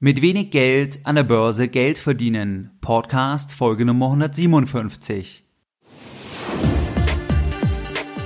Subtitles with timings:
[0.00, 2.70] Mit wenig Geld an der Börse Geld verdienen.
[2.80, 5.42] Podcast Folge Nummer 157.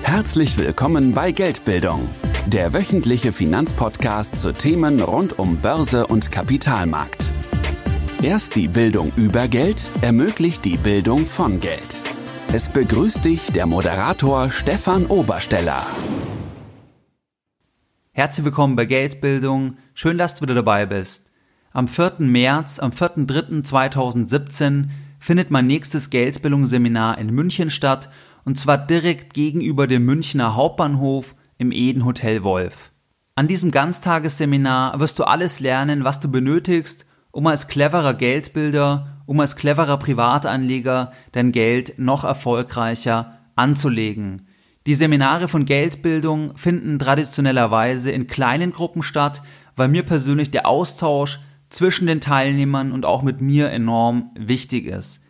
[0.03, 2.07] Herzlich willkommen bei Geldbildung,
[2.47, 7.31] der wöchentliche Finanzpodcast zu Themen rund um Börse und Kapitalmarkt.
[8.21, 12.01] Erst die Bildung über Geld ermöglicht die Bildung von Geld.
[12.53, 15.87] Es begrüßt dich der Moderator Stefan Obersteller.
[18.13, 19.79] Herzlich willkommen bei Geldbildung.
[19.95, 21.32] Schön, dass du wieder dabei bist.
[21.75, 22.17] Am 4.
[22.19, 28.11] März, am 4.3.2017 findet mein nächstes Geldbildungsseminar in München statt
[28.45, 32.93] und zwar direkt gegenüber dem Münchner Hauptbahnhof im Eden Hotel Wolf.
[33.37, 39.41] An diesem Ganztagesseminar wirst du alles lernen, was du benötigst, um als cleverer Geldbilder, um
[39.41, 44.47] als cleverer Privatanleger dein Geld noch erfolgreicher anzulegen.
[44.85, 49.41] Die Seminare von Geldbildung finden traditionellerweise in kleinen Gruppen statt,
[49.75, 51.41] weil mir persönlich der Austausch
[51.73, 55.25] zwischen den Teilnehmern und auch mit mir enorm wichtig ist.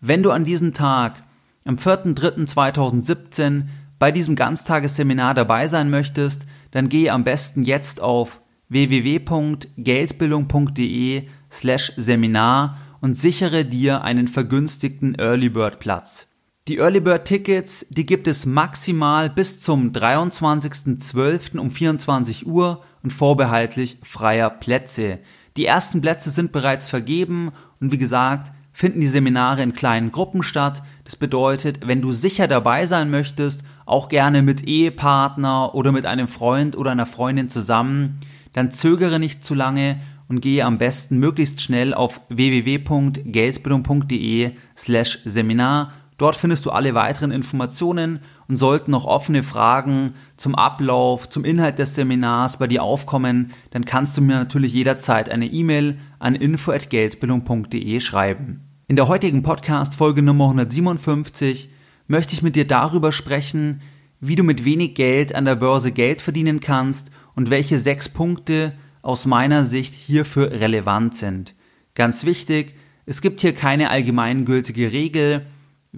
[0.00, 1.24] Wenn du an diesem Tag,
[1.64, 3.64] am 4.3.2017,
[3.98, 12.78] bei diesem Ganztagesseminar dabei sein möchtest, dann gehe am besten jetzt auf www.geldbildung.de slash Seminar
[13.00, 16.28] und sichere dir einen vergünstigten Early Bird Platz.
[16.68, 21.58] Die Early Bird Tickets, die gibt es maximal bis zum 23.12.
[21.58, 25.20] um 24 Uhr und vorbehaltlich freier Plätze.
[25.56, 30.42] Die ersten Plätze sind bereits vergeben und wie gesagt, finden die Seminare in kleinen Gruppen
[30.42, 30.82] statt.
[31.04, 36.28] Das bedeutet, wenn du sicher dabei sein möchtest, auch gerne mit Ehepartner oder mit einem
[36.28, 38.20] Freund oder einer Freundin zusammen,
[38.52, 45.92] dann zögere nicht zu lange und gehe am besten möglichst schnell auf www.geldbildung.de slash Seminar
[46.18, 51.78] Dort findest du alle weiteren Informationen und sollten noch offene Fragen zum Ablauf, zum Inhalt
[51.78, 58.00] des Seminars bei dir aufkommen, dann kannst du mir natürlich jederzeit eine E-Mail an info@geldbildung.de
[58.00, 58.62] schreiben.
[58.88, 61.68] In der heutigen Podcast Folge Nummer 157
[62.06, 63.82] möchte ich mit dir darüber sprechen,
[64.18, 68.72] wie du mit wenig Geld an der Börse Geld verdienen kannst und welche sechs Punkte
[69.02, 71.54] aus meiner Sicht hierfür relevant sind.
[71.94, 72.74] Ganz wichtig,
[73.04, 75.46] es gibt hier keine allgemeingültige Regel,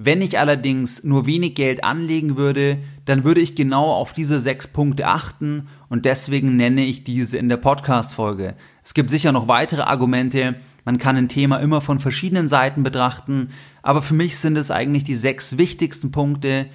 [0.00, 4.68] wenn ich allerdings nur wenig Geld anlegen würde, dann würde ich genau auf diese sechs
[4.68, 8.54] Punkte achten und deswegen nenne ich diese in der Podcast-Folge.
[8.84, 10.54] Es gibt sicher noch weitere Argumente,
[10.84, 13.48] man kann ein Thema immer von verschiedenen Seiten betrachten,
[13.82, 16.66] aber für mich sind es eigentlich die sechs wichtigsten Punkte,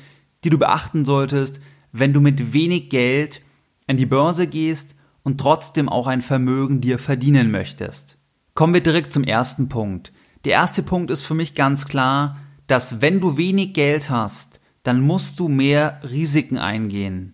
[0.44, 1.62] die du beachten solltest,
[1.94, 3.42] wenn du mit wenig Geld
[3.88, 8.18] an die Börse gehst und trotzdem auch ein Vermögen dir verdienen möchtest.
[8.54, 10.12] Kommen wir direkt zum ersten Punkt.
[10.44, 12.36] Der erste Punkt ist für mich ganz klar,
[12.68, 17.34] dass wenn du wenig Geld hast, dann musst du mehr Risiken eingehen.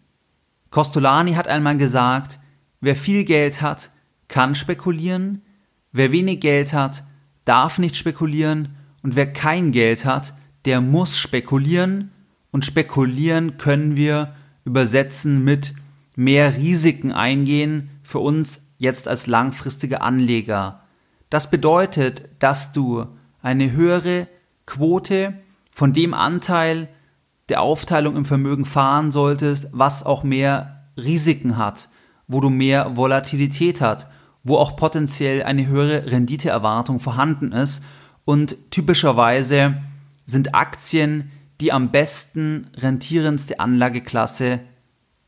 [0.69, 2.39] Costolani hat einmal gesagt,
[2.79, 3.89] wer viel Geld hat,
[4.27, 5.41] kann spekulieren,
[5.91, 7.03] wer wenig Geld hat,
[7.45, 10.33] darf nicht spekulieren und wer kein Geld hat,
[10.65, 12.11] der muss spekulieren
[12.51, 14.35] und spekulieren können wir
[14.65, 15.73] übersetzen mit
[16.15, 20.83] mehr Risiken eingehen für uns jetzt als langfristige Anleger.
[21.29, 23.07] Das bedeutet, dass du
[23.41, 24.27] eine höhere
[24.69, 25.33] Quote
[25.73, 26.89] von dem Anteil
[27.49, 31.89] der Aufteilung im Vermögen fahren solltest, was auch mehr Risiken hat,
[32.27, 34.07] wo du mehr Volatilität hat,
[34.43, 37.83] wo auch potenziell eine höhere Renditeerwartung vorhanden ist
[38.25, 39.81] und typischerweise
[40.27, 44.61] sind Aktien die am besten rentierendste Anlageklasse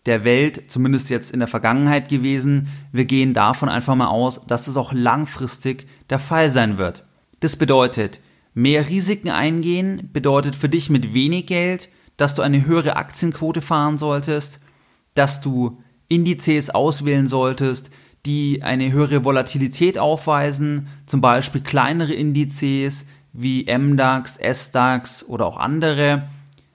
[0.05, 2.69] der Welt, zumindest jetzt in der Vergangenheit gewesen.
[2.93, 7.03] Wir gehen davon einfach mal aus, dass es auch langfristig der Fall sein wird.
[7.41, 8.21] Das bedeutet,
[8.53, 13.97] Mehr Risiken eingehen bedeutet für dich mit wenig Geld, dass du eine höhere Aktienquote fahren
[13.97, 14.59] solltest,
[15.15, 17.91] dass du Indizes auswählen solltest,
[18.25, 26.27] die eine höhere Volatilität aufweisen, zum Beispiel kleinere Indizes wie MDAX, SDAX oder auch andere,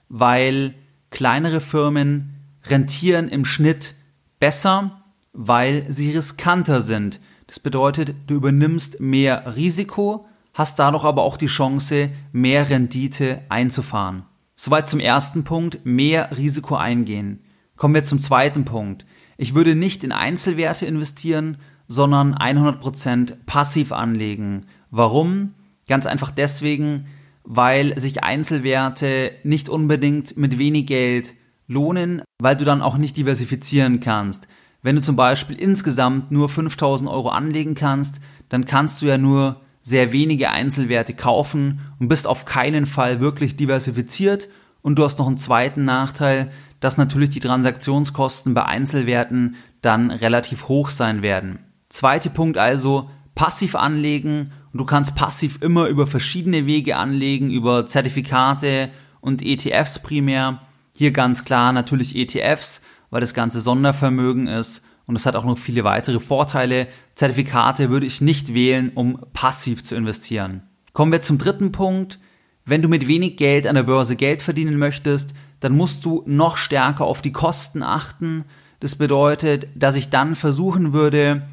[0.08, 0.74] weil
[1.10, 2.34] kleinere Firmen
[2.64, 3.94] rentieren im Schnitt
[4.40, 7.20] besser, weil sie riskanter sind.
[7.46, 14.24] Das bedeutet, du übernimmst mehr Risiko, hast dadurch aber auch die Chance, mehr Rendite einzufahren.
[14.56, 17.44] Soweit zum ersten Punkt, mehr Risiko eingehen.
[17.76, 19.04] Kommen wir zum zweiten Punkt.
[19.36, 21.58] Ich würde nicht in Einzelwerte investieren,
[21.88, 24.64] sondern 100% passiv anlegen.
[24.90, 25.52] Warum?
[25.88, 27.06] Ganz einfach deswegen,
[27.44, 31.34] weil sich Einzelwerte nicht unbedingt mit wenig Geld
[31.68, 34.48] lohnen, weil du dann auch nicht diversifizieren kannst.
[34.80, 39.60] Wenn du zum Beispiel insgesamt nur 5000 Euro anlegen kannst, dann kannst du ja nur
[39.86, 44.48] sehr wenige Einzelwerte kaufen und bist auf keinen Fall wirklich diversifiziert
[44.82, 46.50] und du hast noch einen zweiten Nachteil,
[46.80, 51.60] dass natürlich die Transaktionskosten bei Einzelwerten dann relativ hoch sein werden.
[51.88, 57.86] Zweiter Punkt also, passiv anlegen und du kannst passiv immer über verschiedene Wege anlegen, über
[57.86, 58.88] Zertifikate
[59.20, 60.62] und ETFs primär.
[60.94, 65.58] Hier ganz klar natürlich ETFs, weil das ganze Sondervermögen ist und es hat auch noch
[65.58, 66.88] viele weitere Vorteile.
[67.14, 70.62] Zertifikate würde ich nicht wählen, um passiv zu investieren.
[70.92, 72.18] Kommen wir zum dritten Punkt.
[72.64, 76.56] Wenn du mit wenig Geld an der Börse Geld verdienen möchtest, dann musst du noch
[76.56, 78.44] stärker auf die Kosten achten.
[78.80, 81.46] Das bedeutet, dass ich dann versuchen würde,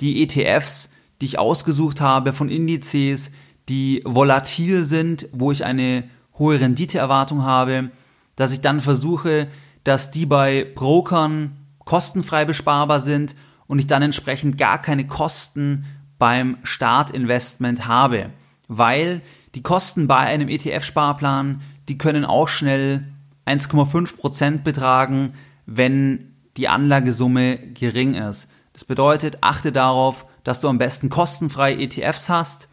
[0.00, 3.30] die ETFs, die ich ausgesucht habe von Indizes,
[3.68, 6.04] die volatil sind, wo ich eine
[6.38, 7.90] hohe Renditeerwartung habe,
[8.36, 9.48] dass ich dann versuche,
[9.84, 13.34] dass die bei Brokern kostenfrei besparbar sind
[13.66, 15.84] und ich dann entsprechend gar keine Kosten
[16.18, 18.30] beim Startinvestment habe,
[18.68, 19.22] weil
[19.54, 23.08] die Kosten bei einem ETF-Sparplan, die können auch schnell
[23.46, 25.34] 1,5 Prozent betragen,
[25.66, 28.50] wenn die Anlagesumme gering ist.
[28.72, 32.68] Das bedeutet, achte darauf, dass du am besten kostenfrei ETFs hast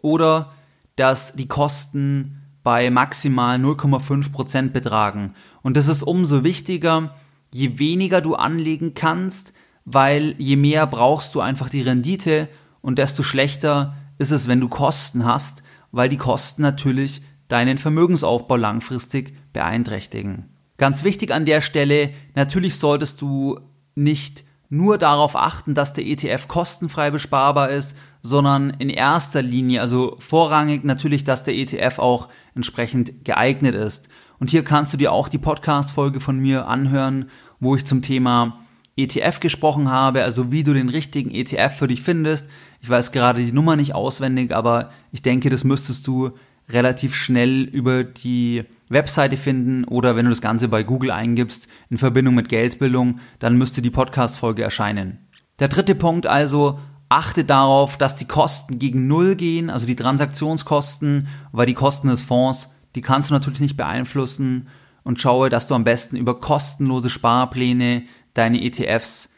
[0.00, 0.52] oder
[0.96, 5.34] dass die Kosten bei maximal 0,5 Prozent betragen.
[5.62, 7.14] Und das ist umso wichtiger,
[7.52, 9.52] je weniger du anlegen kannst,
[9.84, 12.48] weil je mehr brauchst du einfach die Rendite
[12.80, 18.56] und desto schlechter ist es, wenn du Kosten hast, weil die Kosten natürlich deinen Vermögensaufbau
[18.56, 20.48] langfristig beeinträchtigen.
[20.78, 23.60] Ganz wichtig an der Stelle, natürlich solltest du
[23.94, 30.16] nicht nur darauf achten, dass der ETF kostenfrei besparbar ist, sondern in erster Linie, also
[30.18, 34.08] vorrangig natürlich, dass der ETF auch entsprechend geeignet ist.
[34.38, 37.28] Und hier kannst du dir auch die Podcast-Folge von mir anhören,
[37.60, 38.60] wo ich zum Thema
[38.96, 42.48] ETF gesprochen habe, also wie du den richtigen ETF für dich findest.
[42.80, 46.30] Ich weiß gerade die Nummer nicht auswendig, aber ich denke, das müsstest du
[46.72, 51.98] relativ schnell über die Webseite finden oder wenn du das Ganze bei Google eingibst in
[51.98, 55.18] Verbindung mit Geldbildung, dann müsste die Podcast-Folge erscheinen.
[55.60, 56.78] Der dritte Punkt also,
[57.08, 62.22] achte darauf, dass die Kosten gegen Null gehen, also die Transaktionskosten, weil die Kosten des
[62.22, 64.68] Fonds, die kannst du natürlich nicht beeinflussen
[65.02, 68.04] und schaue, dass du am besten über kostenlose Sparpläne
[68.34, 69.34] deine ETFs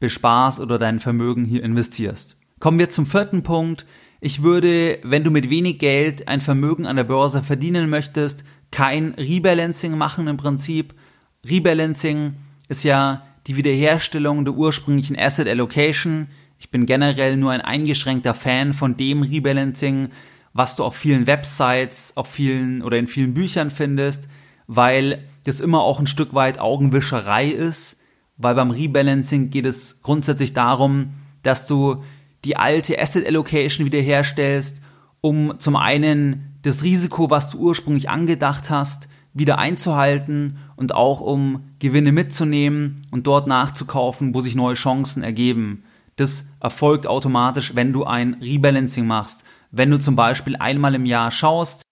[0.00, 2.36] besparst oder dein Vermögen hier investierst.
[2.58, 3.86] Kommen wir zum vierten Punkt.
[4.24, 9.14] Ich würde, wenn du mit wenig Geld ein Vermögen an der Börse verdienen möchtest, kein
[9.14, 10.94] Rebalancing machen im Prinzip.
[11.44, 12.34] Rebalancing
[12.68, 16.28] ist ja die Wiederherstellung der ursprünglichen Asset Allocation.
[16.60, 20.10] Ich bin generell nur ein eingeschränkter Fan von dem Rebalancing,
[20.52, 24.28] was du auf vielen Websites, auf vielen oder in vielen Büchern findest,
[24.68, 28.02] weil das immer auch ein Stück weit Augenwischerei ist,
[28.36, 32.04] weil beim Rebalancing geht es grundsätzlich darum, dass du
[32.44, 34.80] die alte Asset Allocation wiederherstellst,
[35.20, 41.64] um zum einen das Risiko, was du ursprünglich angedacht hast, wieder einzuhalten und auch um
[41.78, 45.84] Gewinne mitzunehmen und dort nachzukaufen, wo sich neue Chancen ergeben.
[46.16, 49.44] Das erfolgt automatisch, wenn du ein Rebalancing machst.
[49.70, 51.82] Wenn du zum Beispiel einmal im Jahr schaust,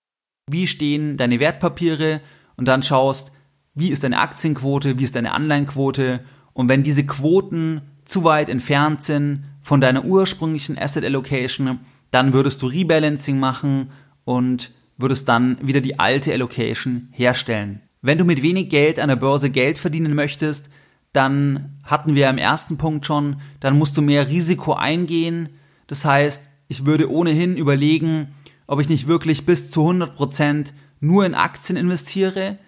[0.50, 2.20] wie stehen deine Wertpapiere
[2.56, 3.32] und dann schaust,
[3.74, 6.20] wie ist deine Aktienquote, wie ist deine Anleihenquote
[6.52, 11.78] und wenn diese Quoten zu weit entfernt sind von deiner ursprünglichen Asset Allocation,
[12.10, 13.92] dann würdest du Rebalancing machen
[14.24, 17.80] und würdest dann wieder die alte Allocation herstellen.
[18.02, 20.70] Wenn du mit wenig Geld an der Börse Geld verdienen möchtest,
[21.12, 25.50] dann hatten wir im ersten Punkt schon, dann musst du mehr Risiko eingehen.
[25.86, 28.34] Das heißt, ich würde ohnehin überlegen,
[28.66, 32.58] ob ich nicht wirklich bis zu 100 Prozent nur in Aktien investiere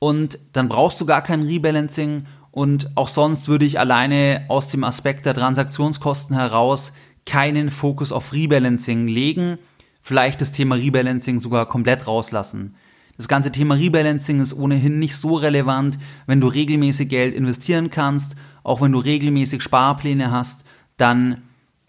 [0.00, 4.84] und dann brauchst du gar kein Rebalancing und auch sonst würde ich alleine aus dem
[4.84, 6.92] Aspekt der Transaktionskosten heraus
[7.26, 9.58] keinen Fokus auf Rebalancing legen,
[10.02, 12.74] vielleicht das Thema Rebalancing sogar komplett rauslassen.
[13.18, 18.36] Das ganze Thema Rebalancing ist ohnehin nicht so relevant, wenn du regelmäßig Geld investieren kannst,
[18.62, 20.64] auch wenn du regelmäßig Sparpläne hast,
[20.96, 21.42] dann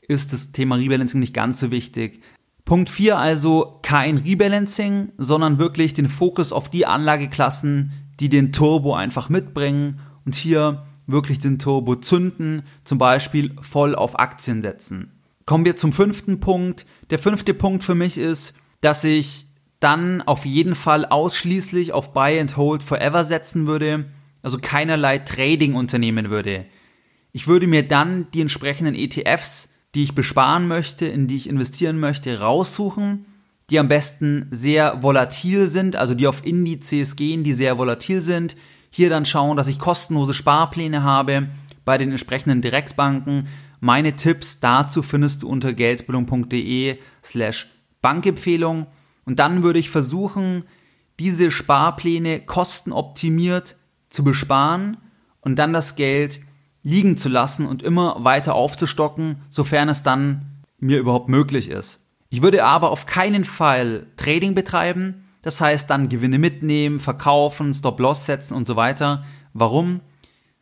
[0.08, 2.22] ist das Thema Rebalancing nicht ganz so wichtig.
[2.66, 8.94] Punkt 4 also kein Rebalancing, sondern wirklich den Fokus auf die Anlageklassen, die den Turbo
[8.94, 15.20] einfach mitbringen und hier wirklich den Turbo zünden, zum Beispiel voll auf Aktien setzen.
[15.46, 16.86] Kommen wir zum fünften Punkt.
[17.10, 19.48] Der fünfte Punkt für mich ist, dass ich
[19.80, 24.06] dann auf jeden Fall ausschließlich auf Buy and Hold Forever setzen würde,
[24.42, 26.66] also keinerlei Trading unternehmen würde.
[27.32, 32.00] Ich würde mir dann die entsprechenden ETFs, die ich besparen möchte, in die ich investieren
[32.00, 33.26] möchte, raussuchen,
[33.70, 38.56] die am besten sehr volatil sind, also die auf Indizes gehen, die sehr volatil sind,
[38.90, 41.50] hier dann schauen, dass ich kostenlose Sparpläne habe
[41.86, 43.48] bei den entsprechenden Direktbanken.
[43.80, 47.68] Meine Tipps dazu findest du unter geldbildung.de slash
[48.02, 48.88] Bankempfehlung.
[49.26, 50.64] Und dann würde ich versuchen,
[51.20, 53.76] diese Sparpläne kostenoptimiert
[54.10, 54.98] zu besparen
[55.42, 56.40] und dann das Geld
[56.82, 62.06] liegen zu lassen und immer weiter aufzustocken, sofern es dann mir überhaupt möglich ist.
[62.30, 68.26] Ich würde aber auf keinen Fall Trading betreiben, das heißt dann Gewinne mitnehmen, verkaufen, Stop-Loss
[68.26, 69.24] setzen und so weiter.
[69.54, 70.02] Warum?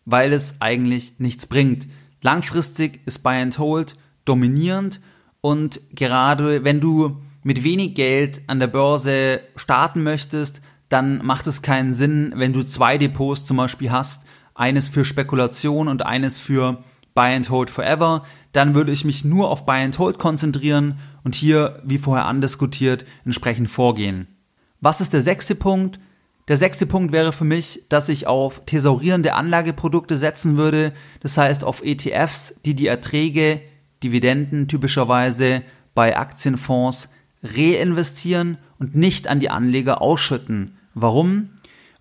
[0.05, 1.87] Weil es eigentlich nichts bringt.
[2.21, 5.01] Langfristig ist Buy and Hold dominierend
[5.41, 11.61] und gerade wenn du mit wenig Geld an der Börse starten möchtest, dann macht es
[11.61, 16.83] keinen Sinn, wenn du zwei Depots zum Beispiel hast, eines für Spekulation und eines für
[17.13, 21.35] Buy and Hold Forever, dann würde ich mich nur auf Buy and Hold konzentrieren und
[21.35, 24.36] hier, wie vorher andiskutiert, entsprechend vorgehen.
[24.79, 25.99] Was ist der sechste Punkt?
[26.47, 31.63] Der sechste Punkt wäre für mich, dass ich auf thesaurierende Anlageprodukte setzen würde, das heißt
[31.63, 33.61] auf ETFs, die die Erträge,
[34.03, 35.63] Dividenden typischerweise
[35.95, 37.09] bei Aktienfonds
[37.43, 40.77] reinvestieren und nicht an die Anleger ausschütten.
[40.93, 41.49] Warum?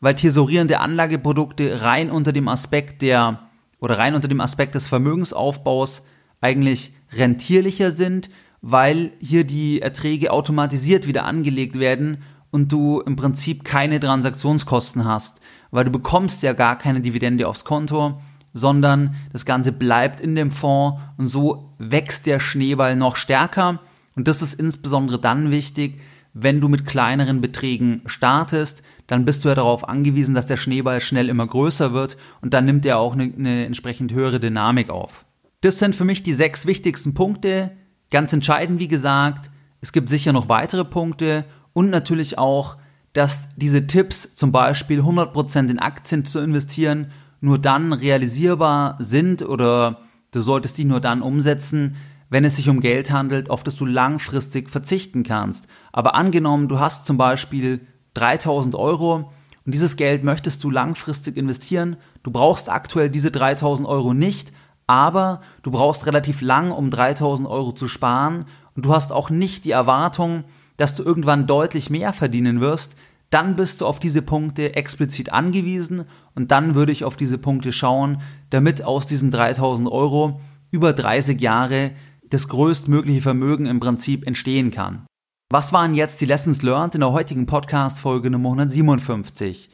[0.00, 3.48] Weil thesaurierende Anlageprodukte rein unter dem Aspekt der
[3.80, 6.04] oder rein unter dem Aspekt des Vermögensaufbaus
[6.40, 8.30] eigentlich rentierlicher sind,
[8.60, 12.22] weil hier die Erträge automatisiert wieder angelegt werden
[12.56, 17.66] und du im Prinzip keine Transaktionskosten hast, weil du bekommst ja gar keine Dividende aufs
[17.66, 18.18] Konto,
[18.54, 23.80] sondern das Ganze bleibt in dem Fonds und so wächst der Schneeball noch stärker
[24.14, 26.00] und das ist insbesondere dann wichtig,
[26.32, 31.02] wenn du mit kleineren Beträgen startest, dann bist du ja darauf angewiesen, dass der Schneeball
[31.02, 35.26] schnell immer größer wird und dann nimmt er auch eine, eine entsprechend höhere Dynamik auf.
[35.60, 37.72] Das sind für mich die sechs wichtigsten Punkte.
[38.10, 39.50] Ganz entscheidend, wie gesagt,
[39.82, 41.44] es gibt sicher noch weitere Punkte
[41.76, 42.78] und natürlich auch,
[43.12, 49.98] dass diese Tipps, zum Beispiel 100% in Aktien zu investieren, nur dann realisierbar sind oder
[50.30, 51.96] du solltest die nur dann umsetzen,
[52.30, 55.68] wenn es sich um Geld handelt, auf das du langfristig verzichten kannst.
[55.92, 59.30] Aber angenommen, du hast zum Beispiel 3000 Euro
[59.66, 64.50] und dieses Geld möchtest du langfristig investieren, du brauchst aktuell diese 3000 Euro nicht,
[64.86, 69.66] aber du brauchst relativ lang, um 3000 Euro zu sparen und du hast auch nicht
[69.66, 70.44] die Erwartung,
[70.76, 72.96] dass du irgendwann deutlich mehr verdienen wirst,
[73.30, 76.04] dann bist du auf diese Punkte explizit angewiesen
[76.34, 80.40] und dann würde ich auf diese Punkte schauen, damit aus diesen 3000 Euro
[80.70, 81.92] über 30 Jahre
[82.30, 85.06] das größtmögliche Vermögen im Prinzip entstehen kann.
[85.50, 89.70] Was waren jetzt die Lessons learned in der heutigen Podcast-Folge Nummer 157?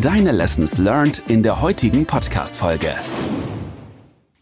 [0.00, 2.94] Deine Lessons learned in der heutigen Podcast-Folge.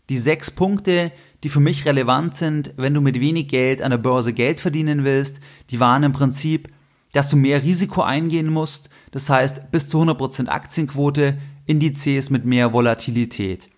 [0.08, 3.98] Die sechs Punkte, die für mich relevant sind, wenn du mit wenig Geld an der
[3.98, 6.72] Börse Geld verdienen willst, die waren im Prinzip,
[7.12, 12.72] dass du mehr Risiko eingehen musst, das heißt bis zu 100% Aktienquote, Indizes mit mehr
[12.72, 13.68] Volatilität.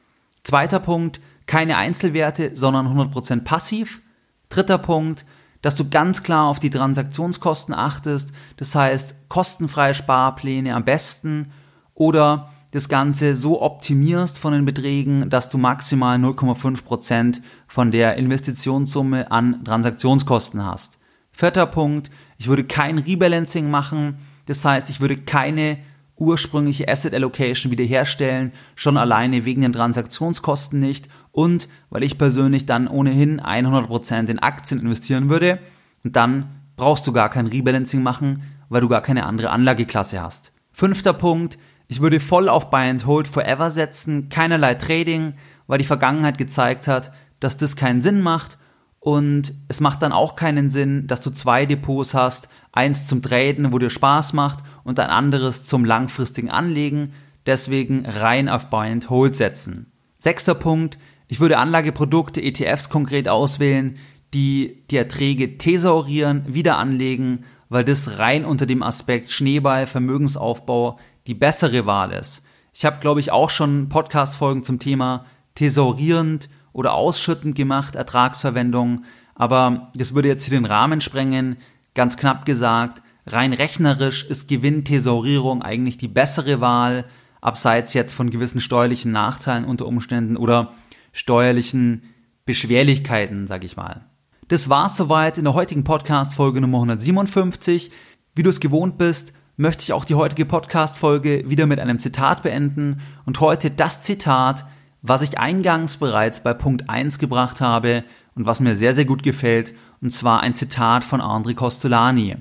[0.42, 4.02] Zweiter Punkt, keine Einzelwerte, sondern 100% passiv.
[4.48, 5.24] Dritter Punkt,
[5.62, 11.52] dass du ganz klar auf die Transaktionskosten achtest, das heißt kostenfreie Sparpläne am besten
[11.94, 19.30] oder das Ganze so optimierst von den Beträgen, dass du maximal 0,5% von der Investitionssumme
[19.30, 20.98] an Transaktionskosten hast.
[21.30, 24.16] Vierter Punkt, ich würde kein Rebalancing machen,
[24.46, 25.78] das heißt, ich würde keine
[26.16, 32.88] ursprüngliche Asset Allocation wiederherstellen, schon alleine wegen den Transaktionskosten nicht und weil ich persönlich dann
[32.88, 35.60] ohnehin 100% in Aktien investieren würde
[36.02, 40.52] und dann brauchst du gar kein Rebalancing machen, weil du gar keine andere Anlageklasse hast.
[40.72, 41.56] Fünfter Punkt,
[41.88, 45.34] ich würde voll auf Buy and Hold Forever setzen, keinerlei Trading,
[45.66, 48.58] weil die Vergangenheit gezeigt hat, dass das keinen Sinn macht.
[49.00, 53.70] Und es macht dann auch keinen Sinn, dass du zwei Depots hast, eins zum Traden,
[53.70, 57.12] wo dir Spaß macht und ein anderes zum langfristigen Anlegen,
[57.44, 59.92] deswegen rein auf Buy and Hold setzen.
[60.18, 60.98] Sechster Punkt,
[61.28, 63.98] ich würde Anlageprodukte, ETFs konkret auswählen,
[64.32, 71.34] die die Erträge thesaurieren, wieder anlegen, weil das rein unter dem Aspekt Schneeball, Vermögensaufbau die
[71.34, 72.44] bessere Wahl ist.
[72.72, 79.04] Ich habe, glaube ich, auch schon Podcast-Folgen zum Thema thesaurierend oder ausschüttend gemacht, Ertragsverwendung,
[79.34, 81.56] aber das würde jetzt hier den Rahmen sprengen.
[81.94, 87.04] Ganz knapp gesagt, rein rechnerisch ist Gewinnthesaurierung eigentlich die bessere Wahl,
[87.40, 90.72] abseits jetzt von gewissen steuerlichen Nachteilen unter Umständen oder
[91.12, 92.02] steuerlichen
[92.46, 94.06] Beschwerlichkeiten, sag ich mal.
[94.48, 97.90] Das war's soweit in der heutigen Podcast Folge Nummer 157.
[98.34, 102.00] Wie du es gewohnt bist, möchte ich auch die heutige Podcast Folge wieder mit einem
[102.00, 104.64] Zitat beenden und heute das Zitat,
[105.02, 109.22] was ich eingangs bereits bei Punkt 1 gebracht habe und was mir sehr sehr gut
[109.22, 112.36] gefällt, und zwar ein Zitat von André Costolani.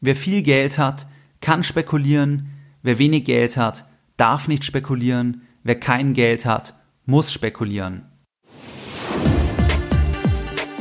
[0.00, 1.06] Wer viel Geld hat,
[1.40, 2.50] kann spekulieren,
[2.82, 3.84] wer wenig Geld hat,
[4.16, 6.74] darf nicht spekulieren, wer kein Geld hat,
[7.06, 8.09] muss spekulieren.